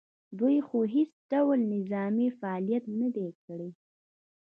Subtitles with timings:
[0.39, 3.69] دوی خو هېڅ ډول نظامي فعالیت نه دی کړی